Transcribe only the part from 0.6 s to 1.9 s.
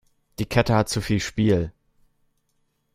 hat zu viel Spiel.